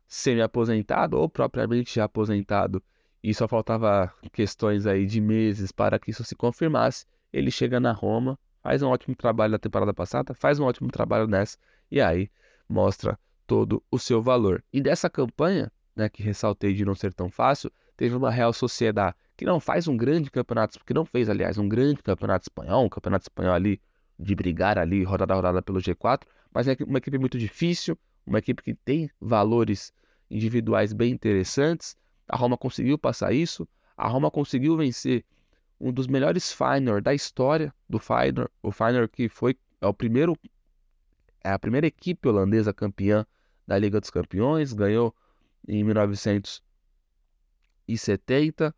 semi-aposentado 0.07 1.17
ou 1.17 1.27
propriamente 1.27 1.95
já 1.95 2.03
aposentado, 2.03 2.83
e 3.23 3.33
só 3.33 3.47
faltava 3.47 4.13
questões 4.31 4.85
aí 4.85 5.07
de 5.07 5.19
meses 5.19 5.71
para 5.71 5.97
que 5.97 6.11
isso 6.11 6.23
se 6.23 6.35
confirmasse. 6.35 7.05
Ele 7.33 7.49
chega 7.49 7.79
na 7.79 7.91
Roma, 7.91 8.37
faz 8.61 8.83
um 8.83 8.89
ótimo 8.89 9.15
trabalho 9.15 9.53
na 9.53 9.57
temporada 9.57 9.91
passada, 9.91 10.35
faz 10.35 10.59
um 10.59 10.65
ótimo 10.65 10.91
trabalho 10.91 11.25
nessa, 11.25 11.57
e 11.89 11.99
aí 11.99 12.29
mostra 12.69 13.17
todo 13.47 13.83
o 13.89 13.97
seu 13.97 14.21
valor. 14.21 14.63
E 14.71 14.79
dessa 14.81 15.09
campanha, 15.09 15.71
né, 15.95 16.09
que 16.09 16.21
ressaltei 16.21 16.75
de 16.75 16.85
não 16.85 16.93
ser 16.93 17.11
tão 17.11 17.27
fácil, 17.27 17.71
teve 17.97 18.15
uma 18.15 18.29
Real 18.29 18.53
Sociedade 18.53 19.15
que 19.35 19.45
não 19.45 19.59
faz 19.59 19.87
um 19.87 19.97
grande 19.97 20.29
campeonato, 20.29 20.79
que 20.85 20.93
não 20.93 21.05
fez, 21.05 21.27
aliás, 21.27 21.57
um 21.57 21.67
grande 21.67 22.03
campeonato 22.03 22.43
espanhol, 22.43 22.85
um 22.85 22.89
campeonato 22.89 23.23
espanhol 23.23 23.55
ali 23.55 23.81
de 24.21 24.35
brigar 24.35 24.77
ali 24.77 25.03
rodada 25.03 25.33
a 25.33 25.35
rodada 25.35 25.61
pelo 25.61 25.79
G4, 25.79 26.21
mas 26.53 26.67
é 26.67 26.77
uma 26.85 26.99
equipe 26.99 27.17
muito 27.17 27.37
difícil, 27.37 27.97
uma 28.25 28.39
equipe 28.39 28.61
que 28.61 28.75
tem 28.75 29.09
valores 29.19 29.91
individuais 30.29 30.93
bem 30.93 31.11
interessantes. 31.11 31.97
A 32.27 32.37
Roma 32.37 32.57
conseguiu 32.57 32.97
passar 32.97 33.33
isso, 33.33 33.67
a 33.97 34.07
Roma 34.07 34.29
conseguiu 34.29 34.77
vencer 34.77 35.25
um 35.79 35.91
dos 35.91 36.07
melhores 36.07 36.53
Feyenoord 36.53 37.03
da 37.03 37.13
história 37.13 37.73
do 37.89 37.97
Feyenoord, 37.97 38.51
o 38.61 38.71
Feyenoord 38.71 39.11
que 39.11 39.27
foi 39.27 39.57
é 39.81 39.87
o 39.87 39.93
primeiro 39.93 40.37
é 41.43 41.49
a 41.49 41.57
primeira 41.57 41.87
equipe 41.87 42.29
holandesa 42.29 42.71
campeã 42.71 43.25
da 43.65 43.79
Liga 43.79 43.99
dos 43.99 44.11
Campeões, 44.11 44.73
ganhou 44.73 45.15
em 45.67 45.83
1970 45.83 48.75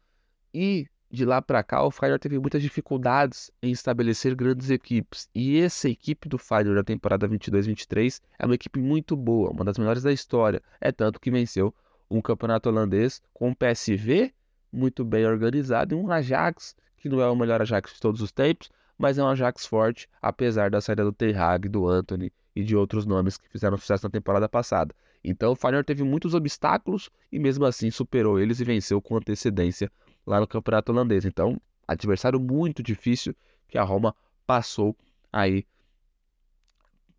e 0.53 0.87
de 1.13 1.25
lá 1.25 1.39
para 1.43 1.61
cá 1.61 1.83
o 1.83 1.91
Feyenoord 1.91 2.19
teve 2.19 2.39
muitas 2.39 2.59
dificuldades 2.59 3.51
em 3.61 3.71
estabelecer 3.71 4.33
grandes 4.33 4.71
equipes. 4.71 5.29
E 5.35 5.59
essa 5.59 5.87
equipe 5.87 6.27
do 6.27 6.39
Feyenoord 6.39 6.73
da 6.73 6.83
temporada 6.83 7.29
22-23 7.29 8.19
é 8.39 8.45
uma 8.47 8.55
equipe 8.55 8.79
muito 8.79 9.15
boa, 9.15 9.51
uma 9.51 9.63
das 9.63 9.77
melhores 9.77 10.01
da 10.01 10.11
história. 10.11 10.59
É 10.81 10.91
tanto 10.91 11.19
que 11.19 11.29
venceu 11.29 11.71
um 12.09 12.19
campeonato 12.19 12.67
holandês 12.67 13.21
com 13.31 13.49
um 13.49 13.53
PSV 13.53 14.33
muito 14.71 15.05
bem 15.05 15.23
organizado 15.27 15.93
e 15.93 15.97
um 15.97 16.11
Ajax 16.11 16.75
que 16.97 17.07
não 17.07 17.21
é 17.21 17.29
o 17.29 17.35
melhor 17.35 17.61
Ajax 17.61 17.93
de 17.93 17.99
todos 17.99 18.19
os 18.19 18.31
tempos, 18.31 18.71
mas 18.97 19.19
é 19.19 19.23
um 19.23 19.27
Ajax 19.27 19.67
forte, 19.67 20.09
apesar 20.19 20.71
da 20.71 20.81
saída 20.81 21.03
do 21.03 21.11
Ten 21.11 21.33
do 21.69 21.87
Anthony 21.87 22.33
e 22.55 22.63
de 22.63 22.75
outros 22.75 23.05
nomes 23.05 23.37
que 23.37 23.47
fizeram 23.49 23.77
sucesso 23.77 24.05
na 24.07 24.09
temporada 24.09 24.49
passada. 24.49 24.95
Então 25.23 25.51
o 25.51 25.55
Feyenoord 25.55 25.85
teve 25.85 26.03
muitos 26.03 26.33
obstáculos 26.33 27.11
e 27.31 27.37
mesmo 27.37 27.65
assim 27.65 27.91
superou 27.91 28.39
eles 28.39 28.59
e 28.59 28.63
venceu 28.63 28.99
com 28.99 29.15
antecedência 29.15 29.91
lá 30.25 30.39
no 30.39 30.47
Campeonato 30.47 30.91
Holandês. 30.91 31.25
Então, 31.25 31.59
adversário 31.87 32.39
muito 32.39 32.81
difícil 32.81 33.35
que 33.67 33.77
a 33.77 33.83
Roma 33.83 34.15
passou 34.45 34.95
aí 35.31 35.65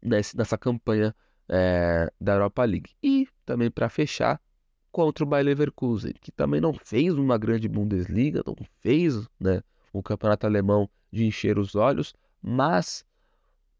nessa 0.02 0.58
campanha 0.58 1.14
é, 1.48 2.12
da 2.20 2.34
Europa 2.34 2.64
League. 2.64 2.90
E 3.02 3.26
também 3.44 3.70
para 3.70 3.88
fechar, 3.88 4.40
contra 4.92 5.24
o 5.24 5.26
Bayer 5.26 5.46
Leverkusen, 5.46 6.12
que 6.20 6.30
também 6.30 6.60
não 6.60 6.72
fez 6.72 7.14
uma 7.14 7.36
grande 7.36 7.68
Bundesliga, 7.68 8.42
não 8.46 8.54
fez 8.80 9.28
né, 9.40 9.60
campeonato 10.04 10.46
alemão 10.46 10.88
de 11.10 11.24
encher 11.24 11.58
os 11.58 11.74
olhos, 11.74 12.14
mas 12.40 13.04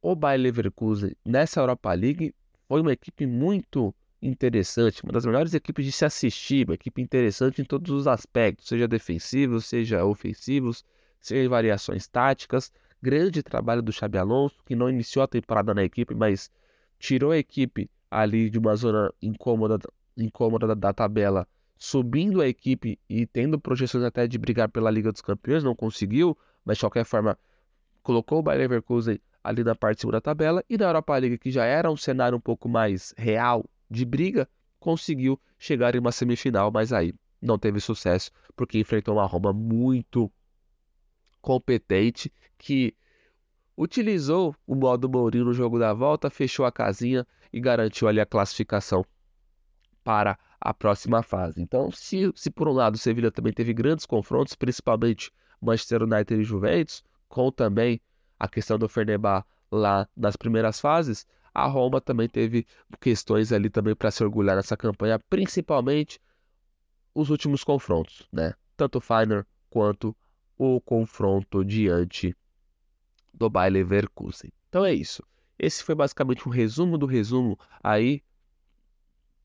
o 0.03 0.17
Bayer 0.17 0.41
Leverkusen 0.41 1.15
nessa 1.25 1.61
Europa 1.61 1.93
League 1.93 2.35
foi 2.67 2.81
uma 2.81 2.93
equipe 2.93 3.27
muito 3.27 3.95
interessante, 4.25 5.05
uma 5.05 5.13
das 5.13 5.27
melhores 5.27 5.53
equipes 5.53 5.85
de 5.85 5.93
se 5.93 6.05
assistir, 6.05 6.67
uma 6.67 6.75
equipe 6.75 7.03
interessante 7.03 7.61
em 7.61 7.65
todos 7.65 7.91
os 7.91 8.07
aspectos, 8.07 8.67
seja 8.69 8.89
defensivos, 8.89 9.67
seja 9.67 10.05
ofensivos, 10.05 10.85
seja 11.21 11.49
variações 11.49 12.09
táticas. 12.09 12.73
Grande 13.03 13.43
trabalho 13.43 13.83
do 13.83 13.93
Xabi 13.93 14.17
Alonso, 14.17 14.57
que 14.65 14.75
não 14.75 14.89
iniciou 14.89 15.23
a 15.23 15.29
temporada 15.29 15.75
na 15.75 15.85
equipe, 15.85 16.15
mas 16.15 16.51
tirou 16.99 17.33
a 17.33 17.39
equipe 17.39 17.91
ali 18.11 18.49
de 18.49 18.59
uma 18.59 18.75
zona 18.77 19.13
incômoda, 19.21 19.79
incômoda 20.17 20.69
da, 20.69 20.75
da 20.75 20.93
tabela, 20.95 21.47
subindo 21.77 22.41
a 22.41 22.49
equipe 22.49 22.99
e 23.09 23.27
tendo 23.27 23.61
projeções 23.61 24.05
até 24.05 24.27
de 24.27 24.39
brigar 24.39 24.71
pela 24.71 24.91
Liga 24.91 25.13
dos 25.13 25.21
Campeões, 25.21 25.63
não 25.63 25.75
conseguiu, 25.75 26.37
mas 26.65 26.79
de 26.79 26.85
qualquer 26.85 27.05
forma 27.05 27.39
colocou 28.03 28.39
o 28.39 28.43
Bayer 28.43 28.61
Leverkusen 28.61 29.21
ali 29.43 29.63
na 29.63 29.75
parte 29.75 29.97
de 29.97 30.01
cima 30.01 30.13
da 30.13 30.21
tabela 30.23 30.65
e 30.71 30.79
na 30.79 30.87
Europa 30.87 31.15
League, 31.19 31.37
que 31.37 31.51
já 31.51 31.67
era 31.67 31.91
um 31.91 31.97
cenário 31.97 32.39
um 32.39 32.41
pouco 32.41 32.71
mais 32.71 33.13
real 33.19 33.67
de 33.91 34.05
briga, 34.05 34.49
conseguiu 34.79 35.41
chegar 35.59 35.95
em 35.95 35.99
uma 35.99 36.13
semifinal, 36.13 36.71
mas 36.71 36.93
aí 36.93 37.15
não 37.41 37.59
teve 37.59 37.81
sucesso, 37.81 38.31
porque 38.57 38.79
enfrentou 38.79 39.15
uma 39.15 39.27
Roma 39.27 39.53
muito 39.53 40.31
competente 41.41 42.33
que 42.57 42.95
utilizou 43.77 44.55
o 44.67 44.75
modo 44.75 45.09
Mourinho 45.09 45.47
no 45.47 45.53
jogo 45.53 45.79
da 45.79 45.93
volta, 45.93 46.31
fechou 46.31 46.65
a 46.65 46.73
casinha 46.73 47.27
e 47.53 47.61
garantiu 47.61 48.09
ali 48.09 48.21
a 48.21 48.27
classificação 48.27 49.05
para 50.03 50.39
a 50.61 50.73
próxima 50.73 51.23
fase. 51.23 51.61
Então, 51.61 51.91
se, 51.91 52.33
se 52.35 52.51
por 52.51 52.69
um 52.69 52.73
lado 52.73 52.95
o 52.95 52.99
Sevilla 52.99 53.31
também 53.31 53.53
teve 53.53 53.73
grandes 53.75 54.07
confrontos, 54.07 54.55
principalmente 54.55 55.31
Manchester 55.61 56.03
United 56.03 56.41
e 56.41 56.45
Juventus, 56.45 57.03
com 57.29 57.51
também 57.51 58.01
a 58.39 58.49
questão 58.49 58.79
do 58.79 58.89
Fernebá 58.89 59.45
lá 59.71 60.09
nas 60.17 60.37
primeiras 60.37 60.81
fases, 60.81 61.27
a 61.55 61.67
Roma 61.67 62.01
também 62.01 62.29
teve 62.29 62.67
questões 63.01 63.53
ali 63.53 63.71
também 63.71 63.95
para 63.95 64.11
se 64.11 64.25
orgulhar 64.25 64.57
nessa 64.57 64.77
campanha, 64.77 65.21
principalmente 65.31 66.21
os 67.15 67.31
últimos 67.31 67.63
confrontos, 67.63 68.29
né? 68.33 68.55
Tanto 68.77 68.99
o 68.99 69.01
Feiner 69.01 69.47
quanto 69.71 70.17
o 70.59 70.81
confronto 70.81 71.65
diante 71.65 72.37
do 73.33 73.49
Bayer 73.49 73.73
Leverkusen. 73.73 74.51
Então 74.69 74.85
é 74.85 74.93
isso. 74.93 75.23
Esse 75.57 75.85
foi 75.85 75.95
basicamente 75.95 76.49
um 76.49 76.51
resumo 76.51 76.99
do 76.99 77.07
resumo 77.07 77.57
aí 77.83 78.21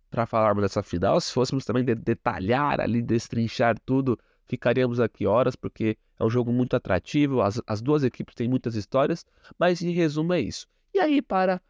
para 0.09 0.25
falarmos 0.25 0.63
dessa 0.63 0.81
final. 0.81 1.21
Se 1.21 1.31
fôssemos 1.31 1.63
também 1.63 1.83
detalhar 1.83 2.81
ali, 2.81 3.03
destrinchar 3.03 3.77
tudo, 3.85 4.17
ficaríamos 4.47 4.99
aqui 4.99 5.27
horas, 5.27 5.55
porque 5.55 5.95
é 6.19 6.25
um 6.25 6.29
jogo 6.29 6.51
muito 6.51 6.75
atrativo. 6.75 7.41
As, 7.41 7.61
as 7.67 7.81
duas 7.81 8.03
equipes 8.03 8.33
têm 8.33 8.49
muitas 8.49 8.73
histórias, 8.73 9.23
mas 9.59 9.83
em 9.83 9.91
resumo 9.91 10.33
é 10.33 10.41
isso. 10.41 10.67
E 10.91 10.99
aí, 10.99 11.21
para 11.21 11.61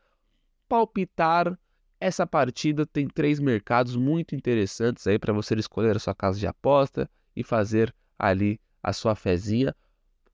palpitar 0.70 1.58
essa 2.00 2.26
partida 2.26 2.86
tem 2.86 3.08
três 3.08 3.40
mercados 3.40 3.96
muito 3.96 4.36
interessantes 4.36 5.06
aí 5.08 5.20
para 5.20 5.34
você 5.34 5.54
escolher 5.56 5.96
a 5.98 6.00
sua 6.00 6.16
casa 6.16 6.40
de 6.40 6.48
aposta 6.48 7.10
e 7.36 7.44
fazer 7.44 7.94
ali 8.18 8.62
a 8.82 8.94
sua 8.94 9.16
fezinha. 9.16 9.76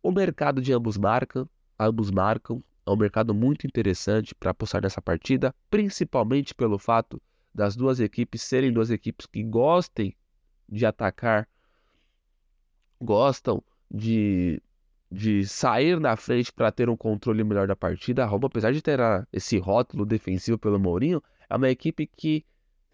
O 0.04 0.12
mercado 0.12 0.62
de 0.62 0.72
ambos 0.74 0.98
marcam, 0.98 1.50
ambos 1.80 2.12
marcam, 2.12 2.64
é 2.86 2.92
um 2.92 2.96
mercado 2.96 3.34
muito 3.34 3.66
interessante 3.66 4.36
para 4.36 4.52
apostar 4.52 4.84
nessa 4.84 5.02
partida, 5.02 5.56
principalmente 5.72 6.54
pelo 6.54 6.78
fato 6.78 7.20
das 7.52 7.76
duas 7.76 8.00
equipes 8.00 8.44
serem 8.44 8.72
duas 8.72 8.92
equipes 8.92 9.26
que 9.26 9.42
gostem 9.42 10.16
de 10.70 10.86
atacar, 10.86 11.48
gostam 13.02 13.64
de 13.90 14.62
de 15.16 15.48
sair 15.48 15.98
na 15.98 16.18
frente 16.18 16.52
para 16.52 16.72
ter 16.72 16.90
um 16.90 16.98
controle 16.98 17.42
melhor 17.42 17.68
da 17.68 17.76
partida. 17.76 18.24
A 18.24 18.26
Roma, 18.26 18.48
apesar 18.48 18.74
de 18.74 18.82
ter 18.82 19.00
esse 19.32 19.58
rótulo 19.58 20.06
defensivo 20.06 20.58
pelo 20.58 20.78
Mourinho, 20.78 21.24
é 21.50 21.56
uma 21.56 21.70
equipe 21.70 22.06
que 22.06 22.44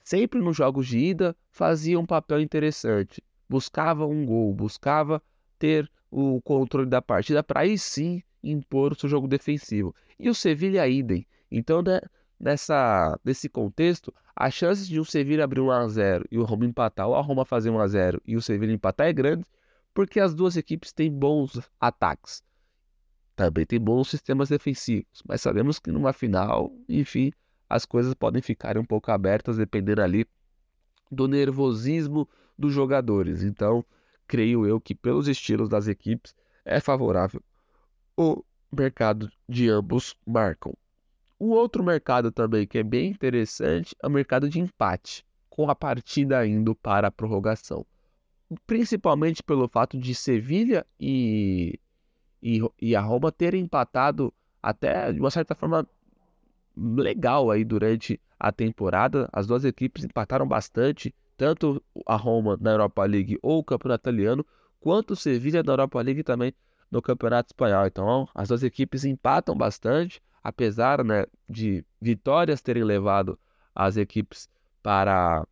sempre 0.03 0.39
nos 0.39 0.55
jogos 0.55 0.87
de 0.87 0.99
ida 0.99 1.35
fazia 1.49 1.99
um 1.99 2.05
papel 2.05 2.39
interessante. 2.39 3.23
Buscava 3.49 4.05
um 4.05 4.23
gol, 4.23 4.53
buscava 4.53 5.21
ter 5.57 5.91
o 6.11 6.39
controle 6.41 6.87
da 6.87 7.01
partida 7.01 7.43
para 7.43 7.61
aí 7.61 7.77
sim 7.77 8.21
impor 8.43 8.91
o 8.91 8.99
seu 8.99 9.09
jogo 9.09 9.27
defensivo. 9.27 9.95
E 10.19 10.29
o 10.29 10.35
Sevilha 10.35 10.87
idem. 10.87 11.25
Então, 11.49 11.81
né, 11.81 12.01
nessa, 12.39 13.19
nesse 13.25 13.49
contexto, 13.49 14.13
a 14.35 14.51
chance 14.51 14.87
de 14.87 14.99
o 14.99 15.05
Sevilha 15.05 15.43
abrir 15.43 15.61
1 15.61 15.71
a 15.71 15.87
0 15.87 16.25
e 16.29 16.37
o 16.37 16.43
Roma 16.43 16.65
empatar, 16.65 17.07
ou 17.07 17.15
a 17.15 17.21
Roma 17.21 17.45
fazer 17.45 17.71
1 17.71 17.79
a 17.79 17.87
0 17.87 18.21
e 18.25 18.35
o 18.35 18.41
Sevilha 18.41 18.73
empatar 18.73 19.07
é 19.07 19.13
grande, 19.13 19.43
porque 19.93 20.19
as 20.19 20.33
duas 20.33 20.57
equipes 20.57 20.91
têm 20.91 21.11
bons 21.11 21.59
ataques. 21.79 22.43
Também 23.35 23.65
tem 23.65 23.79
bons 23.79 24.09
sistemas 24.09 24.49
defensivos, 24.49 25.21
mas 25.25 25.41
sabemos 25.41 25.79
que 25.79 25.91
numa 25.91 26.13
final, 26.13 26.71
enfim, 26.87 27.31
as 27.69 27.85
coisas 27.85 28.13
podem 28.13 28.41
ficar 28.41 28.77
um 28.77 28.85
pouco 28.85 29.11
abertas 29.11 29.57
dependendo 29.57 30.01
ali 30.01 30.25
do 31.09 31.27
nervosismo 31.27 32.27
dos 32.57 32.73
jogadores. 32.73 33.43
Então, 33.43 33.83
creio 34.27 34.65
eu 34.65 34.79
que 34.79 34.93
pelos 34.93 35.27
estilos 35.27 35.69
das 35.69 35.87
equipes 35.87 36.35
é 36.63 36.79
favorável 36.79 37.41
o 38.15 38.43
mercado 38.71 39.31
de 39.47 39.69
ambos 39.69 40.15
marcam. 40.25 40.73
O 41.39 41.49
outro 41.49 41.83
mercado 41.83 42.31
também 42.31 42.67
que 42.67 42.77
é 42.77 42.83
bem 42.83 43.09
interessante 43.09 43.95
é 44.01 44.07
o 44.07 44.11
mercado 44.11 44.47
de 44.47 44.59
empate, 44.59 45.25
com 45.49 45.69
a 45.69 45.75
partida 45.75 46.45
indo 46.45 46.75
para 46.75 47.07
a 47.07 47.11
prorrogação. 47.11 47.85
Principalmente 48.67 49.41
pelo 49.41 49.67
fato 49.67 49.97
de 49.97 50.13
Sevilha 50.13 50.85
e, 50.99 51.79
e, 52.41 52.59
e 52.81 52.95
a 52.95 53.01
Roma 53.01 53.31
terem 53.31 53.63
empatado 53.63 54.33
até 54.61 55.11
de 55.11 55.19
uma 55.19 55.31
certa 55.31 55.55
forma 55.55 55.87
legal 56.75 57.49
aí 57.49 57.63
durante 57.63 58.19
a 58.39 58.51
temporada. 58.51 59.29
As 59.31 59.47
duas 59.47 59.63
equipes 59.63 60.03
empataram 60.03 60.47
bastante, 60.47 61.13
tanto 61.37 61.81
a 62.05 62.15
Roma 62.15 62.57
na 62.59 62.71
Europa 62.71 63.03
League 63.05 63.37
ou 63.41 63.59
o 63.59 63.63
Campeonato 63.63 64.03
Italiano, 64.03 64.45
quanto 64.79 65.11
o 65.11 65.15
Sevilha 65.15 65.63
na 65.63 65.73
Europa 65.73 66.01
League 66.01 66.23
também 66.23 66.53
no 66.89 67.01
Campeonato 67.01 67.49
Espanhol. 67.49 67.85
Então, 67.87 68.27
as 68.33 68.49
duas 68.49 68.63
equipes 68.63 69.05
empatam 69.05 69.55
bastante, 69.55 70.21
apesar 70.43 71.03
né, 71.03 71.25
de 71.49 71.85
vitórias 72.01 72.61
terem 72.61 72.83
levado 72.83 73.39
as 73.73 73.95
equipes 73.95 74.49
para, 74.83 75.47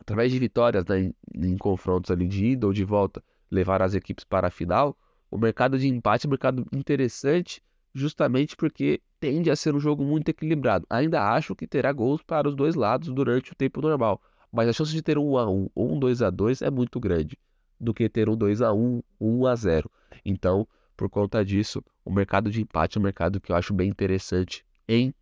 através 0.00 0.32
de 0.32 0.38
vitórias 0.38 0.84
né, 0.86 1.12
em, 1.34 1.56
confrontos 1.58 2.10
ali 2.10 2.26
de 2.26 2.46
ida 2.46 2.66
ou 2.66 2.72
de 2.72 2.84
volta, 2.84 3.22
levar 3.50 3.82
as 3.82 3.94
equipes 3.94 4.24
para 4.24 4.48
a 4.48 4.50
final. 4.50 4.96
O 5.30 5.38
mercado 5.38 5.78
de 5.78 5.86
empate 5.86 6.26
é 6.26 6.28
um 6.28 6.30
mercado 6.30 6.66
interessante, 6.72 7.62
justamente 7.94 8.56
porque 8.56 9.00
tende 9.20 9.50
a 9.50 9.56
ser 9.56 9.74
um 9.74 9.80
jogo 9.80 10.02
muito 10.04 10.28
equilibrado. 10.30 10.86
Ainda 10.88 11.30
acho 11.32 11.54
que 11.54 11.66
terá 11.66 11.92
gols 11.92 12.22
para 12.22 12.48
os 12.48 12.56
dois 12.56 12.74
lados 12.74 13.12
durante 13.12 13.52
o 13.52 13.54
tempo 13.54 13.80
normal, 13.80 14.20
mas 14.50 14.68
a 14.68 14.72
chance 14.72 14.90
de 14.90 15.02
ter 15.02 15.18
um 15.18 15.32
1 15.32 15.38
a 15.38 15.50
1 15.50 15.68
ou 15.74 15.94
um 15.94 15.98
2 15.98 16.22
a 16.22 16.30
2 16.30 16.62
é 16.62 16.70
muito 16.70 16.98
grande 16.98 17.38
do 17.78 17.94
que 17.94 18.08
ter 18.08 18.28
um 18.28 18.36
2 18.36 18.62
a 18.62 18.72
1 18.72 19.02
1 19.20 19.46
a 19.46 19.54
0 19.54 19.90
Então, 20.24 20.66
por 20.96 21.08
conta 21.08 21.44
disso, 21.44 21.82
o 22.04 22.10
mercado 22.10 22.50
de 22.50 22.60
empate 22.60 22.98
é 22.98 23.00
um 23.00 23.04
mercado 23.04 23.40
que 23.40 23.52
eu 23.52 23.56
acho 23.56 23.72
bem 23.72 23.88
interessante 23.88 24.64
em 24.88 25.14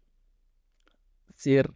ser 1.34 1.70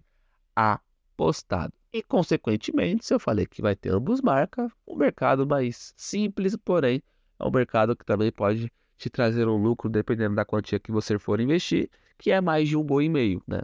apostado. 0.57 1.73
E, 1.93 2.03
consequentemente, 2.03 3.05
se 3.05 3.13
eu 3.13 3.21
falei 3.21 3.47
que 3.47 3.61
vai 3.61 3.77
ter 3.77 3.91
ambos 3.91 4.23
marca, 4.23 4.73
um 4.87 4.97
mercado 4.97 5.47
mais 5.47 5.93
simples, 5.95 6.57
porém, 6.57 7.03
é 7.39 7.45
um 7.45 7.51
mercado 7.51 7.95
que 7.95 8.05
também 8.05 8.33
pode 8.33 8.73
te 8.97 9.11
trazer 9.11 9.47
um 9.47 9.57
lucro 9.57 9.91
dependendo 9.91 10.35
da 10.35 10.45
quantia 10.45 10.81
que 10.81 10.91
você 10.91 11.19
for 11.19 11.39
investir, 11.39 11.91
que 12.17 12.31
é 12.31 12.41
mais 12.41 12.69
de 12.69 12.79
um 12.79 12.83
gol 12.83 13.03
e 13.03 13.11
meio, 13.11 13.43
né? 13.47 13.61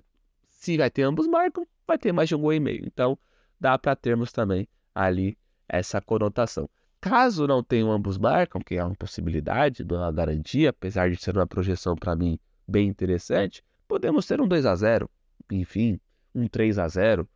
Se 0.50 0.76
vai 0.76 0.90
ter 0.90 1.04
ambos 1.04 1.26
marcam, 1.26 1.66
vai 1.86 1.96
ter 1.96 2.12
mais 2.12 2.28
de 2.28 2.34
um 2.34 2.40
gol 2.40 2.52
e 2.52 2.60
meio. 2.60 2.84
Então, 2.84 3.18
dá 3.58 3.78
para 3.78 3.96
termos 3.96 4.30
também 4.30 4.68
ali 4.94 5.38
essa 5.66 5.98
conotação. 5.98 6.68
Caso 7.00 7.46
não 7.46 7.62
tenham 7.62 7.90
ambos 7.90 8.18
marcam, 8.18 8.60
que 8.60 8.74
é 8.74 8.84
uma 8.84 8.94
possibilidade, 8.94 9.84
não 9.84 9.96
é 9.96 10.00
uma 10.00 10.12
garantia, 10.12 10.68
apesar 10.68 11.10
de 11.10 11.16
ser 11.16 11.34
uma 11.34 11.46
projeção 11.46 11.94
para 11.94 12.14
mim 12.14 12.38
bem 12.66 12.88
interessante, 12.88 13.64
podemos 13.86 14.26
ter 14.26 14.38
um 14.38 14.48
2 14.48 14.66
a 14.66 14.74
0 14.74 15.08
enfim, 15.50 15.98
um 16.34 16.46
3 16.46 16.78
a 16.78 16.88
0 16.88 17.26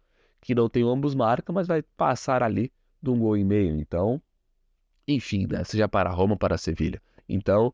que 0.42 0.54
não 0.54 0.68
tem 0.68 0.82
ambos 0.82 1.14
marcam, 1.14 1.54
mas 1.54 1.66
vai 1.66 1.80
passar 1.80 2.42
ali 2.42 2.70
de 3.00 3.08
um 3.08 3.18
gol 3.18 3.36
e 3.36 3.44
meio. 3.44 3.80
Então, 3.80 4.20
enfim, 5.06 5.46
né? 5.46 5.64
seja 5.64 5.88
para 5.88 6.10
Roma 6.10 6.34
ou 6.34 6.38
para 6.38 6.58
Sevilha. 6.58 7.00
Então, 7.28 7.72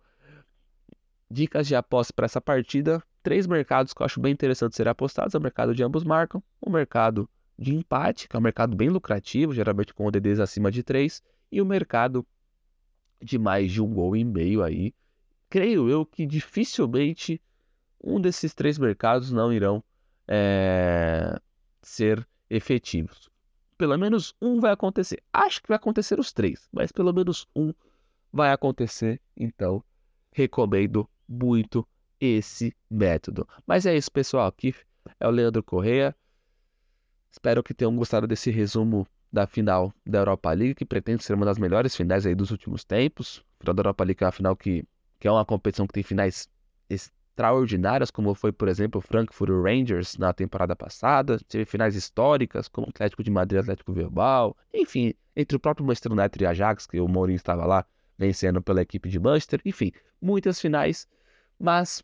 dicas 1.31 1.67
de 1.67 1.75
aposta 1.75 2.13
para 2.13 2.27
essa 2.27 2.41
partida: 2.41 3.03
três 3.23 3.47
mercados 3.47 3.93
que 3.93 4.03
eu 4.03 4.05
acho 4.05 4.21
bem 4.21 4.33
interessante 4.33 4.77
ser 4.77 4.87
apostados: 4.87 5.35
é 5.35 5.39
o 5.39 5.41
mercado 5.41 5.75
de 5.75 5.83
ambos 5.83 6.05
marcam, 6.05 6.43
o 6.61 6.71
mercado 6.71 7.29
de 7.59 7.75
empate, 7.75 8.29
que 8.29 8.37
é 8.37 8.39
um 8.39 8.43
mercado 8.43 8.77
bem 8.77 8.91
lucrativo, 8.91 9.53
geralmente 9.53 9.93
com 9.93 10.07
ODDs 10.07 10.39
acima 10.39 10.71
de 10.71 10.83
3, 10.83 11.23
e 11.51 11.61
o 11.61 11.67
mercado 11.67 12.25
de 13.21 13.39
mais 13.39 13.73
de 13.73 13.83
um 13.83 13.93
gol 13.93 14.15
e 14.15 14.25
meio 14.25 14.63
aí. 14.63 14.95
Creio 15.51 15.89
eu 15.89 16.05
que 16.05 16.27
dificilmente 16.27 17.41
um 18.01 18.21
desses 18.21 18.55
três 18.55 18.79
mercados 18.79 19.33
não 19.33 19.53
irão 19.53 19.83
é, 20.29 21.41
ser 21.83 22.29
efetivos. 22.51 23.29
Pelo 23.77 23.97
menos 23.97 24.35
um 24.41 24.61
vai 24.61 24.73
acontecer. 24.73 25.23
Acho 25.33 25.63
que 25.63 25.69
vai 25.69 25.77
acontecer 25.77 26.19
os 26.19 26.33
três, 26.33 26.69
mas 26.73 26.91
pelo 26.91 27.13
menos 27.13 27.47
um 27.55 27.73
vai 28.33 28.51
acontecer. 28.53 29.21
Então, 29.37 29.83
recomendo 30.33 31.09
muito 31.29 31.87
esse 32.21 32.75
método. 32.91 33.47
Mas 33.67 33.87
é 33.87 33.97
isso, 33.97 34.11
pessoal. 34.11 34.47
Aqui 34.47 34.75
é 35.21 35.27
o 35.27 35.31
Leandro 35.31 35.63
Correia. 35.63 36.15
Espero 37.31 37.63
que 37.63 37.75
tenham 37.75 37.95
gostado 37.95 38.27
desse 38.27 38.51
resumo 38.51 39.07
da 39.33 39.47
final 39.47 39.93
da 40.05 40.19
Europa 40.19 40.53
League, 40.53 40.75
que 40.75 40.85
pretende 40.85 41.23
ser 41.23 41.35
uma 41.35 41.45
das 41.45 41.59
melhores 41.59 41.95
finais 41.95 42.27
aí 42.27 42.35
dos 42.35 42.51
últimos 42.51 42.85
tempos. 42.85 43.45
A 43.61 43.63
final 43.63 43.75
da 43.75 43.81
Europa 43.81 44.05
League 44.05 44.25
é 44.25 44.27
uma 44.27 44.33
final 44.33 44.57
que, 44.57 44.85
que 45.21 45.29
é 45.29 45.31
uma 45.31 45.45
competição 45.45 45.87
que 45.87 45.93
tem 45.93 46.03
finais 46.03 46.49
extraordinárias, 47.39 48.11
como 48.11 48.35
foi, 48.35 48.51
por 48.51 48.67
exemplo, 48.67 48.99
o 48.99 49.03
Frankfurt 49.03 49.51
Rangers 49.51 50.19
na 50.19 50.33
temporada 50.33 50.75
passada. 50.75 51.39
Teve 51.49 51.65
finais 51.65 51.95
históricas, 51.95 52.67
como 52.67 52.89
Atlético 52.89 53.23
de 53.23 53.31
Madrid 53.31 53.61
Atlético 53.61 53.93
Verbal. 53.93 54.57
Enfim, 54.75 55.15
entre 55.37 55.57
o 55.57 55.61
próprio 55.61 55.87
Manchester 55.87 56.13
United 56.13 56.43
e 56.43 56.47
Ajax, 56.47 56.87
que 56.87 57.01
o 57.01 57.07
Mourinho 57.07 57.37
estava 57.37 57.65
lá 57.65 57.87
vencendo 58.19 58.61
pela 58.61 58.83
equipe 58.83 59.09
de 59.09 59.21
Manchester. 59.21 59.61
Enfim, 59.65 59.93
muitas 60.21 60.61
finais, 60.61 61.07
mas 61.59 62.03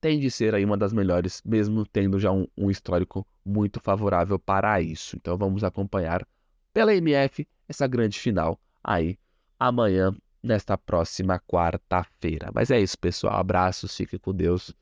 tem 0.00 0.18
de 0.18 0.30
ser 0.30 0.54
aí 0.54 0.64
uma 0.64 0.76
das 0.76 0.92
melhores, 0.92 1.42
mesmo 1.44 1.84
tendo 1.84 2.18
já 2.18 2.32
um, 2.32 2.46
um 2.56 2.70
histórico 2.70 3.26
muito 3.44 3.78
favorável 3.80 4.38
para 4.38 4.80
isso. 4.80 5.16
Então 5.16 5.36
vamos 5.36 5.62
acompanhar 5.62 6.26
pela 6.72 6.94
MF 6.94 7.46
essa 7.68 7.86
grande 7.86 8.18
final 8.18 8.58
aí 8.82 9.18
amanhã, 9.58 10.14
nesta 10.46 10.78
próxima 10.78 11.40
quarta-feira. 11.40 12.50
Mas 12.54 12.70
é 12.70 12.80
isso, 12.80 12.98
pessoal. 12.98 13.34
Abraços, 13.38 13.96
fique 13.96 14.18
com 14.18 14.34
Deus 14.34 14.72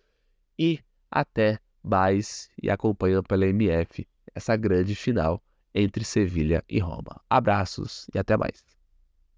e 0.59 0.79
até 1.11 1.59
mais. 1.83 2.51
E 2.63 2.71
acompanhando 2.71 3.25
pela 3.25 3.47
MF 3.47 4.07
essa 4.35 4.57
grande 4.57 4.95
final 4.95 5.43
entre 5.75 6.05
Sevilha 6.05 6.63
e 6.69 6.79
Roma. 6.79 7.21
Abraços 7.29 8.07
e 8.15 8.19
até 8.19 8.37
mais. 8.37 8.74